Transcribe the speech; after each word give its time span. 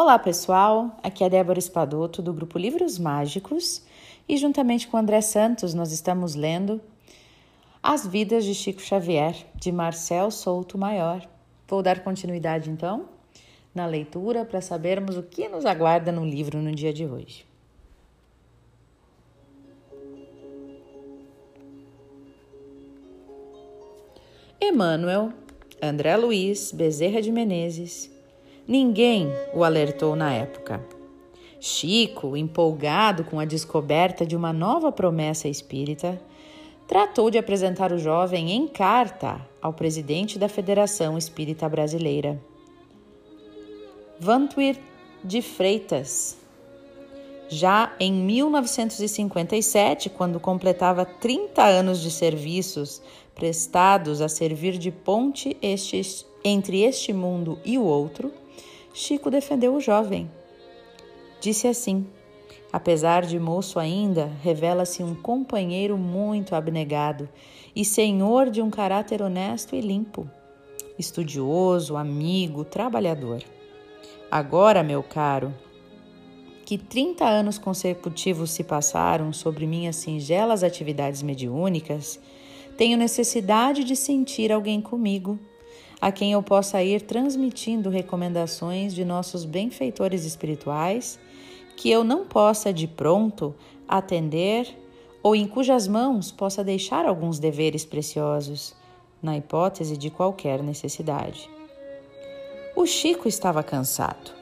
Olá, 0.00 0.16
pessoal. 0.16 0.96
Aqui 1.02 1.24
é 1.24 1.28
Débora 1.28 1.58
Espadoto 1.58 2.22
do 2.22 2.32
grupo 2.32 2.56
Livros 2.56 3.00
Mágicos 3.00 3.82
e 4.28 4.36
juntamente 4.36 4.86
com 4.86 4.96
André 4.96 5.20
Santos 5.20 5.74
nós 5.74 5.90
estamos 5.90 6.36
lendo 6.36 6.80
As 7.82 8.06
Vidas 8.06 8.44
de 8.44 8.54
Chico 8.54 8.80
Xavier, 8.80 9.34
de 9.56 9.72
Marcel 9.72 10.30
Souto 10.30 10.78
Maior. 10.78 11.28
Vou 11.66 11.82
dar 11.82 12.04
continuidade 12.04 12.70
então 12.70 13.08
na 13.74 13.86
leitura 13.86 14.44
para 14.44 14.60
sabermos 14.60 15.16
o 15.16 15.22
que 15.24 15.48
nos 15.48 15.66
aguarda 15.66 16.12
no 16.12 16.24
livro 16.24 16.62
no 16.62 16.70
dia 16.70 16.92
de 16.92 17.04
hoje. 17.04 17.44
Emmanuel, 24.60 25.32
André 25.82 26.16
Luiz 26.16 26.70
Bezerra 26.70 27.20
de 27.20 27.32
Menezes, 27.32 28.16
Ninguém 28.68 29.32
o 29.54 29.64
alertou 29.64 30.14
na 30.14 30.30
época. 30.30 30.86
Chico, 31.58 32.36
empolgado 32.36 33.24
com 33.24 33.40
a 33.40 33.46
descoberta 33.46 34.26
de 34.26 34.36
uma 34.36 34.52
nova 34.52 34.92
promessa 34.92 35.48
espírita, 35.48 36.20
tratou 36.86 37.30
de 37.30 37.38
apresentar 37.38 37.94
o 37.94 37.98
jovem 37.98 38.52
em 38.52 38.68
carta 38.68 39.40
ao 39.62 39.72
presidente 39.72 40.38
da 40.38 40.50
Federação 40.50 41.16
Espírita 41.16 41.66
Brasileira. 41.66 42.38
Vantuir 44.20 44.78
de 45.24 45.40
Freitas. 45.40 46.36
Já 47.48 47.94
em 47.98 48.12
1957, 48.12 50.10
quando 50.10 50.38
completava 50.38 51.06
30 51.06 51.64
anos 51.64 52.02
de 52.02 52.10
serviços 52.10 53.00
prestados 53.34 54.20
a 54.20 54.28
servir 54.28 54.76
de 54.76 54.90
ponte 54.90 55.56
este, 55.62 56.26
entre 56.44 56.82
este 56.82 57.14
mundo 57.14 57.58
e 57.64 57.78
o 57.78 57.84
outro, 57.84 58.30
Chico 58.92 59.30
defendeu 59.30 59.74
o 59.74 59.80
jovem. 59.80 60.30
Disse 61.40 61.68
assim: 61.68 62.06
Apesar 62.72 63.24
de 63.24 63.38
moço 63.38 63.78
ainda, 63.78 64.30
revela-se 64.42 65.02
um 65.02 65.14
companheiro 65.14 65.96
muito 65.96 66.54
abnegado 66.54 67.28
e 67.74 67.84
senhor 67.84 68.50
de 68.50 68.60
um 68.60 68.70
caráter 68.70 69.22
honesto 69.22 69.74
e 69.74 69.80
limpo, 69.80 70.28
estudioso, 70.98 71.96
amigo, 71.96 72.64
trabalhador. 72.64 73.42
Agora, 74.30 74.82
meu 74.82 75.02
caro, 75.02 75.54
que 76.66 76.76
30 76.76 77.24
anos 77.24 77.56
consecutivos 77.56 78.50
se 78.50 78.62
passaram 78.62 79.32
sobre 79.32 79.66
minhas 79.66 79.96
singelas 79.96 80.62
atividades 80.62 81.22
mediúnicas, 81.22 82.20
tenho 82.76 82.98
necessidade 82.98 83.84
de 83.84 83.96
sentir 83.96 84.52
alguém 84.52 84.80
comigo 84.80 85.38
a 86.00 86.12
quem 86.12 86.32
eu 86.32 86.42
possa 86.42 86.82
ir 86.82 87.02
transmitindo 87.02 87.90
recomendações 87.90 88.94
de 88.94 89.04
nossos 89.04 89.44
benfeitores 89.44 90.24
espirituais, 90.24 91.18
que 91.76 91.90
eu 91.90 92.04
não 92.04 92.24
possa 92.26 92.72
de 92.72 92.86
pronto 92.86 93.54
atender 93.86 94.76
ou 95.22 95.34
em 95.34 95.46
cujas 95.46 95.88
mãos 95.88 96.30
possa 96.30 96.62
deixar 96.62 97.04
alguns 97.04 97.38
deveres 97.38 97.84
preciosos, 97.84 98.74
na 99.20 99.36
hipótese 99.36 99.96
de 99.96 100.10
qualquer 100.10 100.62
necessidade. 100.62 101.50
O 102.76 102.86
Chico 102.86 103.26
estava 103.26 103.62
cansado. 103.62 104.32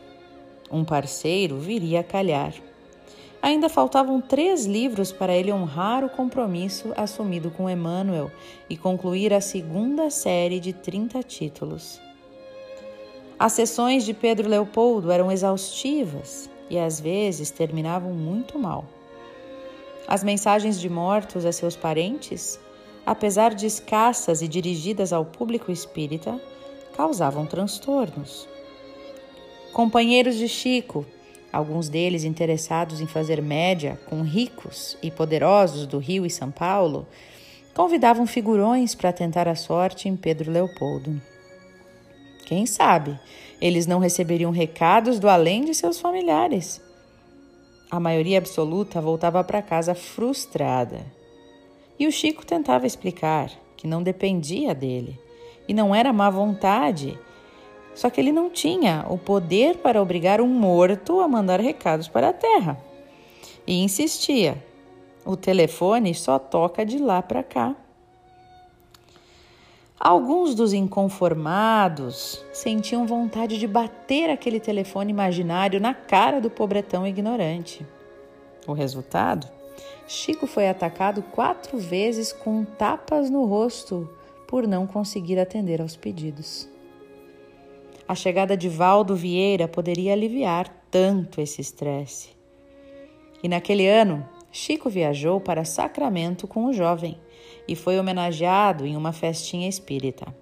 Um 0.70 0.84
parceiro 0.84 1.58
viria 1.58 2.00
a 2.00 2.04
calhar. 2.04 2.52
Ainda 3.42 3.68
faltavam 3.68 4.20
três 4.20 4.66
livros 4.66 5.12
para 5.12 5.34
ele 5.34 5.52
honrar 5.52 6.04
o 6.04 6.10
compromisso 6.10 6.92
assumido 6.96 7.50
com 7.50 7.70
Emmanuel 7.70 8.30
e 8.68 8.76
concluir 8.76 9.32
a 9.32 9.40
segunda 9.40 10.10
série 10.10 10.58
de 10.58 10.72
30 10.72 11.22
títulos. 11.22 12.00
As 13.38 13.52
sessões 13.52 14.04
de 14.04 14.14
Pedro 14.14 14.48
Leopoldo 14.48 15.10
eram 15.10 15.30
exaustivas 15.30 16.48
e 16.70 16.78
às 16.78 16.98
vezes 16.98 17.50
terminavam 17.50 18.12
muito 18.12 18.58
mal. 18.58 18.86
As 20.08 20.24
mensagens 20.24 20.80
de 20.80 20.88
mortos 20.88 21.44
a 21.44 21.52
seus 21.52 21.76
parentes, 21.76 22.58
apesar 23.04 23.54
de 23.54 23.66
escassas 23.66 24.40
e 24.40 24.48
dirigidas 24.48 25.12
ao 25.12 25.24
público 25.24 25.70
espírita, 25.70 26.40
causavam 26.96 27.44
transtornos. 27.44 28.48
Companheiros 29.72 30.36
de 30.36 30.48
Chico, 30.48 31.04
alguns 31.56 31.88
deles 31.88 32.24
interessados 32.24 33.00
em 33.00 33.06
fazer 33.06 33.42
média 33.42 33.98
com 34.06 34.22
ricos 34.22 34.96
e 35.02 35.10
poderosos 35.10 35.86
do 35.86 35.98
Rio 35.98 36.26
e 36.26 36.30
São 36.30 36.50
Paulo, 36.50 37.06
convidavam 37.74 38.26
figurões 38.26 38.94
para 38.94 39.12
tentar 39.12 39.48
a 39.48 39.54
sorte 39.54 40.08
em 40.08 40.16
Pedro 40.16 40.50
Leopoldo. 40.50 41.20
Quem 42.44 42.64
sabe 42.66 43.18
eles 43.60 43.86
não 43.86 43.98
receberiam 43.98 44.50
recados 44.50 45.18
do 45.18 45.28
além 45.28 45.64
de 45.64 45.74
seus 45.74 45.98
familiares. 45.98 46.80
A 47.90 47.98
maioria 47.98 48.38
absoluta 48.38 49.00
voltava 49.00 49.42
para 49.42 49.62
casa 49.62 49.94
frustrada. 49.94 51.00
E 51.98 52.06
o 52.06 52.12
Chico 52.12 52.44
tentava 52.44 52.86
explicar 52.86 53.50
que 53.76 53.86
não 53.86 54.02
dependia 54.02 54.74
dele 54.74 55.18
e 55.66 55.72
não 55.72 55.94
era 55.94 56.12
má 56.12 56.28
vontade 56.28 57.18
só 57.96 58.10
que 58.10 58.20
ele 58.20 58.30
não 58.30 58.50
tinha 58.50 59.06
o 59.08 59.16
poder 59.16 59.78
para 59.78 60.02
obrigar 60.02 60.38
um 60.40 60.46
morto 60.46 61.20
a 61.20 61.26
mandar 61.26 61.58
recados 61.58 62.06
para 62.06 62.28
a 62.28 62.32
terra. 62.32 62.78
E 63.66 63.82
insistia: 63.82 64.62
o 65.24 65.34
telefone 65.34 66.14
só 66.14 66.38
toca 66.38 66.84
de 66.84 66.98
lá 66.98 67.22
para 67.22 67.42
cá. 67.42 67.74
Alguns 69.98 70.54
dos 70.54 70.74
inconformados 70.74 72.44
sentiam 72.52 73.06
vontade 73.06 73.58
de 73.58 73.66
bater 73.66 74.28
aquele 74.28 74.60
telefone 74.60 75.10
imaginário 75.10 75.80
na 75.80 75.94
cara 75.94 76.38
do 76.38 76.50
pobretão 76.50 77.06
ignorante. 77.06 77.84
O 78.66 78.74
resultado? 78.74 79.48
Chico 80.06 80.46
foi 80.46 80.68
atacado 80.68 81.22
quatro 81.22 81.78
vezes 81.78 82.30
com 82.30 82.62
tapas 82.62 83.30
no 83.30 83.46
rosto 83.46 84.08
por 84.46 84.66
não 84.66 84.86
conseguir 84.86 85.38
atender 85.38 85.80
aos 85.80 85.96
pedidos. 85.96 86.68
A 88.08 88.14
chegada 88.14 88.56
de 88.56 88.68
Valdo 88.68 89.16
Vieira 89.16 89.66
poderia 89.66 90.12
aliviar 90.12 90.68
tanto 90.90 91.40
esse 91.40 91.60
estresse. 91.60 92.30
E 93.42 93.48
naquele 93.48 93.88
ano, 93.88 94.28
Chico 94.52 94.88
viajou 94.88 95.40
para 95.40 95.64
Sacramento 95.64 96.46
com 96.46 96.66
o 96.66 96.72
jovem 96.72 97.18
e 97.66 97.74
foi 97.74 97.98
homenageado 97.98 98.86
em 98.86 98.96
uma 98.96 99.12
festinha 99.12 99.68
espírita. 99.68 100.32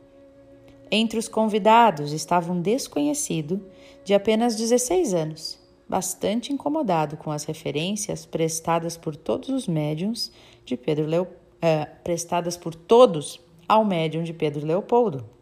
Entre 0.91 1.19
os 1.19 1.27
convidados 1.27 2.13
estava 2.13 2.53
um 2.53 2.61
desconhecido 2.61 3.65
de 4.05 4.13
apenas 4.13 4.57
16 4.57 5.15
anos, 5.15 5.59
bastante 5.89 6.53
incomodado 6.53 7.17
com 7.17 7.31
as 7.31 7.45
referências 7.45 8.27
prestadas 8.27 8.97
por 8.97 9.17
todos 9.17 9.49
os 9.49 9.67
médiums 9.67 10.31
de 10.67 10.77
Pedro 10.77 11.07
Leo, 11.07 11.23
uh, 11.23 12.03
prestadas 12.05 12.59
por 12.59 12.75
todos 12.75 13.41
ao 13.67 13.87
médium 13.87 14.23
de 14.23 14.35
Pedro 14.35 14.67
Leopoldo. 14.67 15.34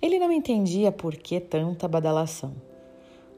Ele 0.00 0.18
não 0.18 0.32
entendia 0.32 0.90
por 0.90 1.16
que 1.16 1.38
tanta 1.40 1.86
badalação. 1.86 2.54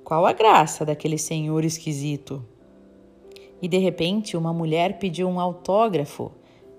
Qual 0.03 0.27
a 0.27 0.33
graça 0.33 0.85
daquele 0.85 1.19
senhor 1.19 1.65
esquisito? 1.65 2.45
E 3.61 3.69
de 3.69 3.79
repente, 3.79 4.37
uma 4.37 4.53
mulher 4.53 4.99
pediu 4.99 5.29
um 5.29 5.41
autógrafo 5.41 6.33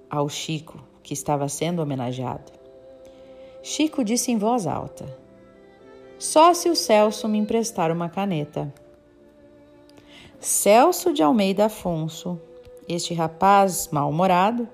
ao 0.10 0.30
Chico, 0.30 0.84
que 1.02 1.14
estava 1.14 1.48
sendo 1.48 1.82
homenageado. 1.82 2.52
Chico 3.64 4.04
disse 4.04 4.32
em 4.32 4.38
voz 4.38 4.68
alta: 4.68 5.06
Só 6.20 6.54
se 6.54 6.70
o 6.70 6.76
Celso 6.76 7.28
me 7.28 7.38
emprestar 7.38 7.92
uma 7.92 8.10
caneta. 8.10 8.72
Celso 10.40 11.12
de 11.12 11.24
Almeida 11.24 11.66
Afonso, 11.66 12.40
este 12.88 13.14
rapaz 13.14 13.90
mal-humorado, 13.92 14.70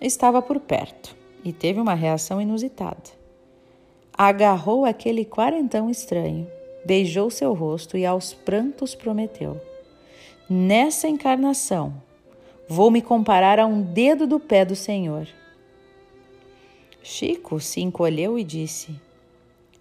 estava 0.00 0.42
por 0.42 0.58
perto 0.58 1.14
e 1.44 1.52
teve 1.52 1.80
uma 1.80 1.94
reação 1.94 2.40
inusitada 2.40 3.23
agarrou 4.16 4.84
aquele 4.84 5.24
quarentão 5.24 5.90
estranho, 5.90 6.46
beijou 6.84 7.30
seu 7.30 7.52
rosto 7.52 7.96
e 7.96 8.06
aos 8.06 8.32
prantos 8.32 8.94
prometeu: 8.94 9.60
Nessa 10.48 11.08
encarnação, 11.08 11.94
vou 12.68 12.90
me 12.90 13.02
comparar 13.02 13.58
a 13.58 13.66
um 13.66 13.82
dedo 13.82 14.26
do 14.26 14.38
pé 14.38 14.64
do 14.64 14.76
Senhor. 14.76 15.26
Chico 17.02 17.60
se 17.60 17.80
encolheu 17.80 18.38
e 18.38 18.44
disse: 18.44 18.98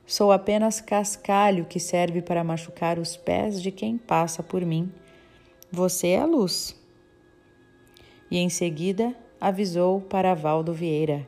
Sou 0.06 0.32
apenas 0.32 0.82
cascalho 0.82 1.66
que 1.66 1.80
serve 1.80 2.22
para 2.22 2.44
machucar 2.44 3.00
os 3.00 3.16
pés 3.16 3.62
de 3.62 3.72
quem 3.72 3.98
passa 3.98 4.42
por 4.44 4.66
mim. 4.66 4.92
Você 5.72 6.10
é 6.10 6.20
a 6.20 6.26
luz. 6.26 6.80
E 8.30 8.38
em 8.38 8.50
seguida 8.50 9.16
avisou 9.40 10.02
para 10.02 10.34
Valdo 10.34 10.74
Vieira: 10.74 11.26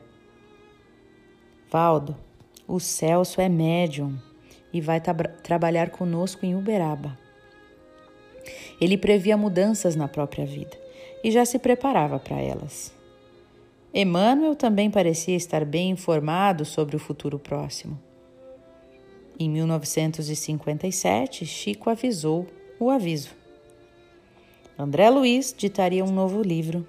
Valdo, 1.70 2.16
o 2.66 2.80
Celso 2.80 3.40
é 3.40 3.48
médium 3.48 4.16
e 4.72 4.80
vai 4.80 5.00
tra 5.00 5.14
trabalhar 5.14 5.90
conosco 5.90 6.44
em 6.44 6.54
Uberaba. 6.54 7.16
Ele 8.80 8.98
previa 8.98 9.36
mudanças 9.36 9.96
na 9.96 10.08
própria 10.08 10.44
vida 10.44 10.76
e 11.22 11.30
já 11.30 11.44
se 11.44 11.58
preparava 11.58 12.18
para 12.18 12.40
elas. 12.40 12.94
Emmanuel 13.94 14.54
também 14.54 14.90
parecia 14.90 15.36
estar 15.36 15.64
bem 15.64 15.90
informado 15.90 16.64
sobre 16.64 16.96
o 16.96 16.98
futuro 16.98 17.38
próximo. 17.38 17.98
Em 19.38 19.48
1957, 19.48 21.46
Chico 21.46 21.88
avisou 21.88 22.46
o 22.78 22.90
aviso. 22.90 23.30
André 24.78 25.08
Luiz 25.08 25.54
ditaria 25.56 26.04
um 26.04 26.12
novo 26.12 26.42
livro, 26.42 26.86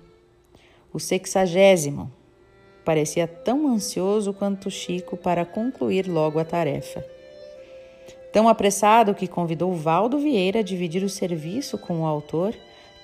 o 0.91 0.99
sexagésimo. 0.99 2.11
Parecia 2.87 3.27
tão 3.27 3.67
ansioso 3.67 4.31
quanto 4.31 4.71
Chico 4.71 5.17
para 5.17 5.43
concluir 5.43 6.07
logo 6.07 6.39
a 6.39 6.45
tarefa. 6.45 7.03
Tão 8.31 8.47
apressado 8.47 9.13
que 9.13 9.27
convidou 9.27 9.73
Valdo 9.73 10.17
Vieira 10.17 10.59
a 10.59 10.63
dividir 10.63 11.03
o 11.03 11.09
serviço 11.09 11.77
com 11.77 11.99
o 11.99 12.05
autor 12.05 12.55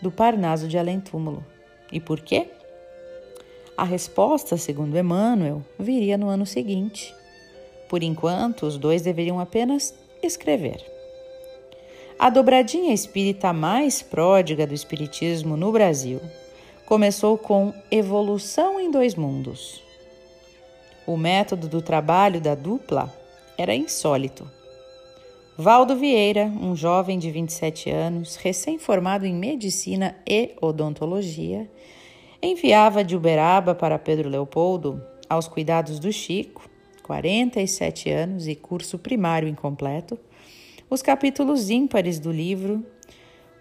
do 0.01 0.09
Parnaso 0.09 0.69
de 0.69 0.77
Além 0.77 1.01
Túmulo. 1.01 1.45
E 1.91 1.99
por 1.99 2.21
quê? 2.21 2.47
A 3.75 3.83
resposta, 3.83 4.55
segundo 4.55 4.97
Emmanuel, 4.97 5.61
viria 5.77 6.17
no 6.17 6.29
ano 6.29 6.45
seguinte. 6.45 7.13
Por 7.89 8.03
enquanto, 8.03 8.65
os 8.65 8.77
dois 8.77 9.01
deveriam 9.01 9.37
apenas 9.37 9.93
escrever. 10.21 10.81
A 12.17 12.29
dobradinha 12.29 12.93
espírita 12.93 13.51
mais 13.51 14.01
pródiga 14.01 14.65
do 14.65 14.73
espiritismo 14.73 15.57
no 15.57 15.73
Brasil 15.73 16.21
começou 16.85 17.37
com 17.37 17.73
Evolução 17.89 18.79
em 18.79 18.91
Dois 18.91 19.15
Mundos. 19.15 19.81
O 21.07 21.15
método 21.15 21.67
do 21.67 21.81
trabalho 21.81 22.41
da 22.41 22.55
dupla 22.55 23.13
era 23.57 23.73
insólito. 23.73 24.49
Valdo 25.57 25.95
Vieira, 25.95 26.45
um 26.45 26.75
jovem 26.75 27.17
de 27.17 27.31
27 27.31 27.89
anos, 27.89 28.35
recém-formado 28.35 29.25
em 29.25 29.33
medicina 29.33 30.15
e 30.27 30.55
odontologia, 30.61 31.69
enviava 32.41 33.03
de 33.03 33.15
Uberaba 33.15 33.73
para 33.73 33.99
Pedro 33.99 34.29
Leopoldo, 34.29 35.01
aos 35.29 35.47
cuidados 35.47 35.99
do 35.99 36.11
Chico, 36.11 36.69
47 37.03 38.09
anos 38.09 38.47
e 38.47 38.55
curso 38.55 38.97
primário 38.99 39.47
incompleto, 39.47 40.19
os 40.89 41.01
capítulos 41.01 41.69
ímpares 41.69 42.19
do 42.19 42.31
livro, 42.31 42.85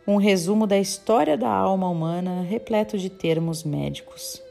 um 0.07 0.17
resumo 0.17 0.67
da 0.67 0.79
história 0.79 1.37
da 1.37 1.49
alma 1.49 1.89
humana 1.89 2.43
repleto 2.43 2.99
de 2.99 3.09
termos 3.09 3.63
médicos. 3.63 4.43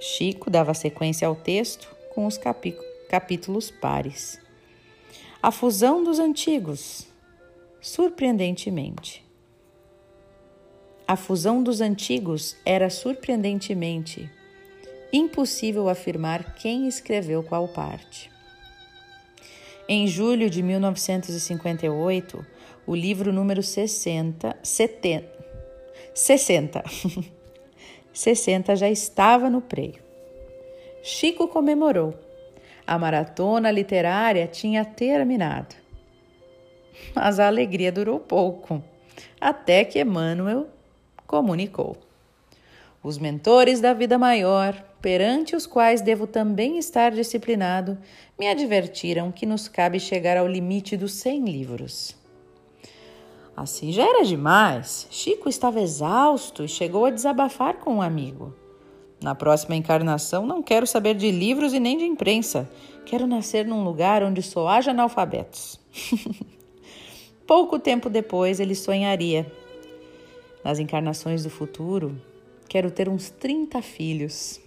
Chico 0.00 0.48
dava 0.50 0.72
sequência 0.74 1.28
ao 1.28 1.34
texto 1.34 1.94
com 2.14 2.26
os 2.26 2.38
capítulos 3.08 3.70
pares. 3.70 4.40
A 5.42 5.50
fusão 5.50 6.02
dos 6.02 6.18
antigos, 6.18 7.06
surpreendentemente. 7.80 9.24
A 11.06 11.16
fusão 11.16 11.62
dos 11.62 11.80
antigos 11.80 12.56
era 12.64 12.90
surpreendentemente 12.90 14.30
impossível 15.12 15.88
afirmar 15.88 16.54
quem 16.56 16.88
escreveu 16.88 17.42
qual 17.42 17.68
parte. 17.68 18.30
Em 19.88 20.06
julho 20.06 20.50
de 20.50 20.62
1958, 20.62 22.44
o 22.86 22.94
livro 22.94 23.32
número 23.32 23.62
60, 23.62 24.56
70, 24.62 25.28
60, 26.14 26.84
60 28.12 28.76
já 28.76 28.88
estava 28.88 29.50
no 29.50 29.60
preio. 29.60 30.00
Chico 31.02 31.48
comemorou. 31.48 32.14
A 32.86 32.96
maratona 32.98 33.70
literária 33.70 34.46
tinha 34.46 34.84
terminado. 34.84 35.74
Mas 37.14 37.40
a 37.40 37.48
alegria 37.48 37.90
durou 37.90 38.20
pouco, 38.20 38.82
até 39.40 39.84
que 39.84 40.00
Emmanuel 40.00 40.68
comunicou. 41.26 41.96
Os 43.02 43.18
mentores 43.18 43.80
da 43.80 43.92
vida 43.92 44.16
maior, 44.18 44.74
perante 45.00 45.54
os 45.54 45.66
quais 45.66 46.00
devo 46.00 46.26
também 46.26 46.78
estar 46.78 47.10
disciplinado, 47.10 47.98
me 48.38 48.48
advertiram 48.48 49.30
que 49.30 49.44
nos 49.44 49.68
cabe 49.68 49.98
chegar 50.00 50.36
ao 50.36 50.46
limite 50.46 50.96
dos 50.96 51.12
100 51.12 51.44
livros. 51.44 52.25
Assim 53.56 53.90
já 53.90 54.02
era 54.02 54.22
demais. 54.22 55.08
Chico 55.10 55.48
estava 55.48 55.80
exausto 55.80 56.62
e 56.62 56.68
chegou 56.68 57.06
a 57.06 57.10
desabafar 57.10 57.78
com 57.78 57.94
um 57.94 58.02
amigo. 58.02 58.54
Na 59.22 59.34
próxima 59.34 59.74
encarnação, 59.74 60.44
não 60.44 60.62
quero 60.62 60.86
saber 60.86 61.14
de 61.14 61.30
livros 61.30 61.72
e 61.72 61.80
nem 61.80 61.96
de 61.96 62.04
imprensa. 62.04 62.70
Quero 63.06 63.26
nascer 63.26 63.64
num 63.64 63.82
lugar 63.82 64.22
onde 64.22 64.42
só 64.42 64.68
haja 64.68 64.90
analfabetos. 64.90 65.80
Pouco 67.46 67.78
tempo 67.78 68.10
depois, 68.10 68.60
ele 68.60 68.74
sonharia. 68.74 69.50
Nas 70.62 70.78
encarnações 70.78 71.44
do 71.44 71.48
futuro, 71.48 72.20
quero 72.68 72.90
ter 72.90 73.08
uns 73.08 73.30
30 73.30 73.80
filhos. 73.80 74.60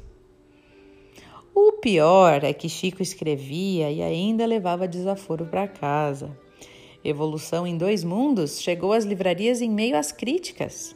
O 1.53 1.74
pior 1.74 2.44
é 2.44 2.53
que 2.53 2.69
Chico 2.69 3.03
escrevia 3.03 3.92
e 3.92 4.01
ainda 4.01 4.45
levava 4.47 4.88
desaforo 4.88 5.45
para 5.45 5.68
casa. 5.68 6.35
Evolução 7.03 7.65
em 7.65 7.77
Dois 7.77 8.03
Mundos 8.03 8.59
chegou 8.59 8.91
às 8.91 9.05
livrarias 9.05 9.61
em 9.61 9.69
meio 9.69 9.97
às 9.97 10.11
críticas. 10.11 10.95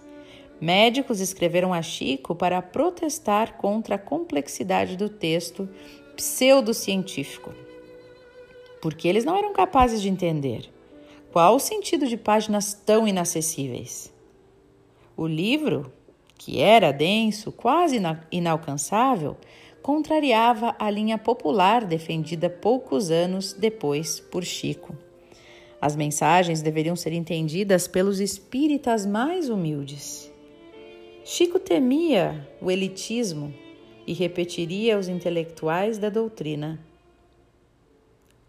Médicos 0.59 1.19
escreveram 1.19 1.73
a 1.73 1.81
Chico 1.81 2.35
para 2.35 2.61
protestar 2.61 3.57
contra 3.57 3.95
a 3.95 3.99
complexidade 3.99 4.97
do 4.97 5.09
texto 5.09 5.67
pseudocientífico, 6.15 7.53
porque 8.81 9.07
eles 9.07 9.25
não 9.25 9.37
eram 9.37 9.53
capazes 9.53 10.01
de 10.01 10.09
entender 10.09 10.69
qual 11.31 11.55
o 11.55 11.59
sentido 11.59 12.05
de 12.05 12.15
páginas 12.15 12.73
tão 12.73 13.07
inacessíveis. 13.07 14.13
O 15.17 15.25
livro, 15.25 15.91
que 16.37 16.61
era 16.61 16.91
denso, 16.91 17.51
quase 17.51 17.99
inalcançável, 18.31 19.37
contrariava 19.81 20.75
a 20.77 20.89
linha 20.89 21.17
popular 21.17 21.83
defendida 21.85 22.49
poucos 22.49 23.09
anos 23.09 23.53
depois 23.53 24.19
por 24.19 24.43
Chico. 24.43 24.95
As 25.83 25.97
mensagens 25.97 26.61
deveriam 26.61 26.95
ser 26.95 27.11
entendidas 27.11 27.89
pelos 27.89 28.21
espíritas 28.21 29.05
mais 29.05 29.49
humildes. 29.49 30.31
Chico 31.25 31.59
temia 31.59 32.47
o 32.61 32.71
elitismo 32.71 33.53
e 34.07 34.13
repetiria 34.13 34.95
aos 34.95 35.09
intelectuais 35.09 35.97
da 35.97 36.07
doutrina. 36.07 36.79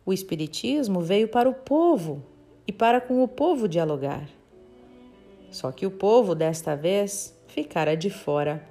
O 0.06 0.12
Espiritismo 0.12 1.00
veio 1.00 1.26
para 1.26 1.48
o 1.48 1.54
povo 1.54 2.22
e 2.68 2.72
para 2.72 3.00
com 3.00 3.20
o 3.20 3.26
povo 3.26 3.66
dialogar. 3.66 4.28
Só 5.50 5.72
que 5.72 5.84
o 5.86 5.90
povo, 5.90 6.36
desta 6.36 6.76
vez, 6.76 7.36
ficara 7.48 7.96
de 7.96 8.10
fora. 8.10 8.64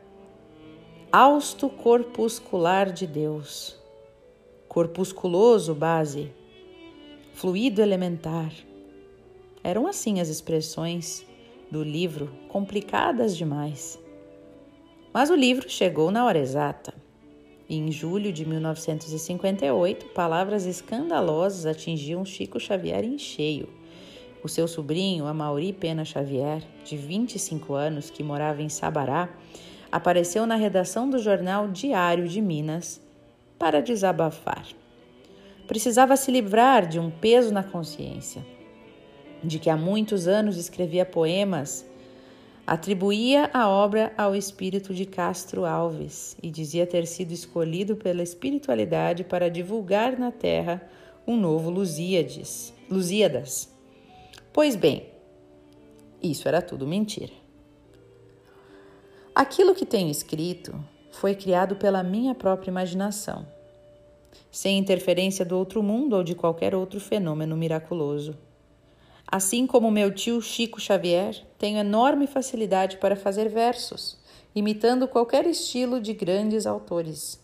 Austo 1.12 1.68
corpuscular 1.68 2.94
de 2.94 3.08
Deus, 3.08 3.78
corpusculoso 4.70 5.76
base, 5.76 6.32
fluido 7.34 7.82
elementar. 7.82 8.54
Eram 9.64 9.88
assim 9.88 10.20
as 10.20 10.30
expressões 10.30 11.26
do 11.70 11.84
livro, 11.84 12.32
complicadas 12.48 13.36
demais. 13.36 14.00
Mas 15.12 15.30
o 15.30 15.36
livro 15.36 15.70
chegou 15.70 16.12
na 16.12 16.26
hora 16.26 16.38
exata. 16.38 16.94
E 17.68 17.76
em 17.76 17.92
julho 17.92 18.32
de 18.32 18.46
1958, 18.46 20.08
palavras 20.08 20.66
escandalosas 20.66 21.66
atingiam 21.66 22.24
Chico 22.24 22.60
Xavier 22.60 23.04
em 23.04 23.18
cheio. 23.18 23.68
O 24.44 24.50
seu 24.50 24.68
sobrinho, 24.68 25.26
Amauri 25.26 25.74
Pena 25.74 26.06
Xavier, 26.06 26.62
de 26.84 26.96
25 26.96 27.74
anos, 27.74 28.10
que 28.10 28.22
morava 28.22 28.62
em 28.62 28.70
Sabará, 28.70 29.30
apareceu 29.92 30.46
na 30.46 30.56
redação 30.56 31.10
do 31.10 31.18
jornal 31.18 31.68
Diário 31.68 32.28
de 32.28 32.42
Minas 32.42 33.02
para 33.58 33.82
desabafar. 33.82 34.68
Precisava 35.68 36.16
se 36.16 36.32
livrar 36.32 36.88
de 36.88 37.00
um 37.00 37.10
peso 37.10 37.54
na 37.54 37.64
consciência, 37.64 38.46
de 39.44 39.60
que 39.60 39.70
há 39.70 39.78
muitos 39.78 40.28
anos 40.28 40.58
escrevia 40.58 41.06
poemas, 41.06 41.86
atribuía 42.66 43.50
a 43.54 43.68
obra 43.70 44.14
ao 44.18 44.36
espírito 44.36 44.94
de 44.94 45.06
Castro 45.06 45.66
Alves 45.66 46.38
e 46.42 46.50
dizia 46.50 46.88
ter 46.88 47.06
sido 47.06 47.32
escolhido 47.32 47.96
pela 47.96 48.24
espiritualidade 48.24 49.24
para 49.24 49.50
divulgar 49.50 50.18
na 50.18 50.32
terra 50.32 50.82
um 51.26 51.38
novo 51.38 51.70
Lusíades, 51.70 52.74
Lusíadas 52.90 53.74
Pois 54.54 54.76
bem, 54.76 55.10
isso 56.22 56.48
era 56.48 56.62
tudo 56.62 56.86
mentira. 56.86 57.34
Aquilo 59.34 59.74
que 59.74 59.84
tenho 59.84 60.12
escrito 60.12 60.80
foi 61.12 61.34
criado 61.34 61.76
pela 61.76 62.04
minha 62.04 62.36
própria 62.36 62.70
imaginação, 62.70 63.48
sem 64.52 64.78
interferência 64.78 65.44
do 65.44 65.58
outro 65.58 65.82
mundo 65.82 66.16
ou 66.16 66.24
de 66.24 66.36
qualquer 66.36 66.76
outro 66.76 67.00
fenômeno 67.00 67.56
miraculoso. 67.56 68.38
Assim 69.26 69.66
como 69.66 69.90
meu 69.90 70.14
tio 70.14 70.42
Chico 70.42 70.80
Xavier, 70.80 71.46
tenho 71.58 71.80
enorme 71.80 72.28
facilidade 72.28 72.98
para 72.98 73.16
fazer 73.16 73.50
versos, 73.50 74.18
imitando 74.54 75.08
qualquer 75.08 75.46
estilo 75.48 76.00
de 76.00 76.14
grandes 76.14 76.66
autores. 76.66 77.40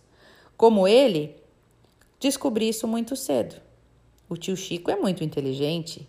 Como 0.56 0.88
ele, 0.88 1.36
descobri 2.20 2.70
isso 2.70 2.88
muito 2.88 3.16
cedo. 3.16 3.56
O 4.30 4.38
tio 4.38 4.56
Chico 4.56 4.92
é 4.92 4.96
muito 4.96 5.24
inteligente 5.24 6.08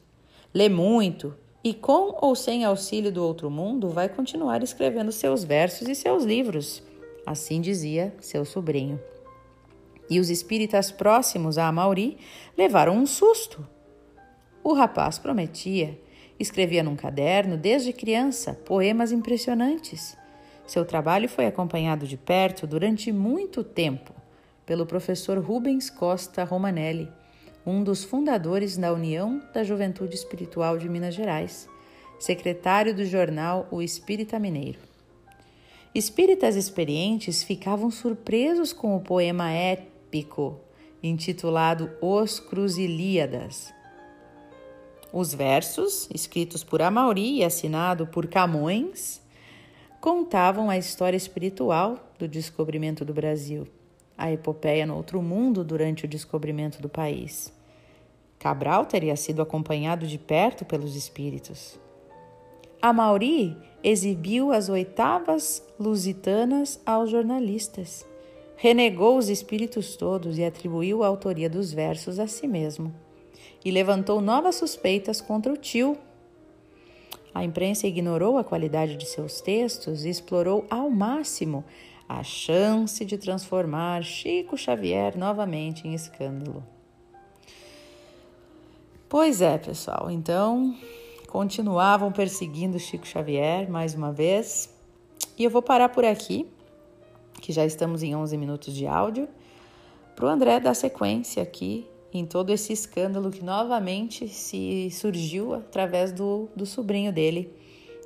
lê 0.53 0.69
muito 0.69 1.35
e, 1.63 1.73
com 1.73 2.17
ou 2.21 2.35
sem 2.35 2.65
auxílio 2.65 3.13
do 3.13 3.25
outro 3.25 3.51
mundo, 3.51 3.89
vai 3.89 4.09
continuar 4.09 4.63
escrevendo 4.63 5.13
seus 5.13 5.45
versos 5.45 5.89
e 5.89 5.95
seus 5.95 6.25
livros. 6.25 6.83
Assim 7.25 7.61
dizia 7.61 8.13
seu 8.21 8.45
sobrinho. 8.45 9.01
E 10.11 10.19
os 10.19 10.29
espíritas 10.29 10.91
próximos 10.91 11.57
a 11.57 11.69
Amauri 11.69 12.19
levaram 12.59 12.97
um 12.97 13.07
susto 13.07 13.65
O 14.63 14.75
rapaz 14.75 15.19
prometia, 15.19 15.99
escrevia 16.39 16.83
num 16.83 16.97
caderno 16.97 17.57
desde 17.57 17.93
criança 17.93 18.53
poemas 18.53 19.13
impressionantes. 19.13 20.19
Seu 20.67 20.85
trabalho 20.85 21.29
foi 21.29 21.47
acompanhado 21.47 22.07
de 22.07 22.17
perto 22.17 22.67
durante 22.67 23.13
muito 23.13 23.63
tempo 23.63 24.13
pelo 24.67 24.87
professor 24.87 25.39
Rubens 25.39 25.89
Costa 25.91 26.45
Romanelli, 26.45 27.09
um 27.67 27.83
dos 27.83 28.05
fundadores 28.05 28.77
da 28.77 28.93
União 28.93 29.43
da 29.53 29.63
Juventude 29.63 30.15
Espiritual 30.15 30.79
de 30.79 30.89
Minas 30.89 31.15
Gerais, 31.15 31.69
secretário 32.19 32.95
do 32.95 33.05
jornal 33.05 33.67
O 33.71 33.83
Espírita 33.83 34.39
Mineiro. 34.39 34.79
Espíritas 35.95 36.55
experientes 36.55 37.43
ficavam 37.43 37.91
surpresos 37.91 38.73
com 38.73 38.97
o 38.97 39.01
poema 39.01 39.51
épico 40.11 40.61
intitulado 41.03 41.93
Os 42.01 42.41
Cruzilíadas. 42.41 43.73
Os 45.13 45.33
versos, 45.33 46.09
escritos 46.13 46.63
por 46.63 46.83
Amauri 46.83 47.39
e 47.39 47.45
assinado 47.45 48.07
por 48.09 48.27
Camões, 48.27 49.23
contavam 50.01 50.69
a 50.69 50.77
história 50.77 51.17
espiritual 51.17 52.13
do 52.19 52.29
descobrimento 52.29 53.05
do 53.05 53.15
Brasil, 53.15 53.67
a 54.19 54.31
epopeia 54.31 54.85
no 54.85 54.97
outro 54.97 55.23
mundo 55.23 55.65
durante 55.65 56.05
o 56.05 56.09
descobrimento 56.09 56.83
do 56.83 56.89
país. 56.89 57.53
Cabral 58.39 58.85
teria 58.85 59.17
sido 59.17 59.41
acompanhado 59.41 60.07
de 60.07 60.19
perto 60.19 60.65
pelos 60.65 60.97
espíritos. 60.97 61.79
Amauri 62.83 63.57
exibiu 63.83 64.53
as 64.53 64.69
oitavas 64.69 65.63
lusitanas 65.79 66.81
aos 66.85 67.11
jornalistas. 67.11 68.10
Renegou 68.63 69.17
os 69.17 69.31
espíritos 69.31 69.97
todos 69.97 70.37
e 70.37 70.45
atribuiu 70.45 71.03
a 71.03 71.07
autoria 71.07 71.49
dos 71.49 71.73
versos 71.73 72.19
a 72.19 72.27
si 72.27 72.47
mesmo. 72.47 72.95
E 73.65 73.71
levantou 73.71 74.21
novas 74.21 74.57
suspeitas 74.57 75.19
contra 75.19 75.51
o 75.51 75.57
tio. 75.57 75.97
A 77.33 77.43
imprensa 77.43 77.87
ignorou 77.87 78.37
a 78.37 78.45
qualidade 78.45 78.97
de 78.97 79.07
seus 79.07 79.41
textos 79.41 80.05
e 80.05 80.11
explorou 80.11 80.67
ao 80.69 80.91
máximo 80.91 81.65
a 82.07 82.23
chance 82.23 83.03
de 83.03 83.17
transformar 83.17 84.05
Chico 84.05 84.59
Xavier 84.59 85.17
novamente 85.17 85.89
em 85.89 85.95
escândalo. 85.95 86.63
Pois 89.09 89.41
é, 89.41 89.57
pessoal, 89.57 90.11
então 90.11 90.77
continuavam 91.29 92.13
perseguindo 92.13 92.79
Chico 92.79 93.07
Xavier 93.07 93.71
mais 93.71 93.95
uma 93.95 94.13
vez. 94.13 94.69
E 95.39 95.45
eu 95.45 95.51
vou 95.51 95.63
parar 95.63 95.89
por 95.89 96.05
aqui, 96.05 96.47
que 97.41 97.53
já 97.53 97.65
estamos 97.65 98.03
em 98.03 98.15
11 98.15 98.37
minutos 98.37 98.75
de 98.75 98.87
áudio, 98.87 99.29
para 100.15 100.27
o 100.27 100.29
André 100.29 100.61
dar 100.61 100.75
sequência 100.75 101.43
aqui 101.43 101.87
em 102.13 102.27
todo 102.27 102.51
esse 102.51 102.73
escândalo 102.73 103.31
que 103.31 103.43
novamente 103.43 104.29
se 104.29 104.91
surgiu 104.91 105.55
através 105.55 106.13
do, 106.13 106.49
do 106.55 106.67
sobrinho 106.67 107.13
dele, 107.13 107.53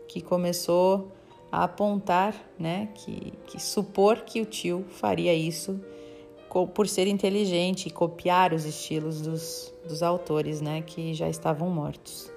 que 0.06 0.20
começou 0.20 1.10
a 1.50 1.64
apontar, 1.64 2.34
né, 2.58 2.88
que, 2.94 3.32
que 3.46 3.60
supor 3.60 4.20
que 4.20 4.40
o 4.40 4.44
tio 4.44 4.84
faria 4.90 5.34
isso 5.34 5.80
por 6.72 6.86
ser 6.86 7.08
inteligente 7.08 7.86
e 7.86 7.90
copiar 7.90 8.52
os 8.52 8.64
estilos 8.64 9.20
dos, 9.20 9.74
dos 9.88 10.02
autores, 10.02 10.60
né, 10.60 10.82
que 10.82 11.12
já 11.14 11.28
estavam 11.28 11.68
mortos. 11.68 12.30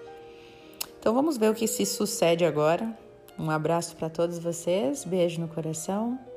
Então 1.00 1.13
vamos 1.13 1.38
ver 1.38 1.51
o 1.51 1.54
que 1.54 1.68
se 1.68 1.86
sucede 1.86 2.44
agora. 2.44 2.98
Um 3.38 3.51
abraço 3.51 3.96
para 3.96 4.10
todos 4.10 4.39
vocês, 4.39 5.06
beijo 5.06 5.39
no 5.39 5.48
coração 5.48 6.18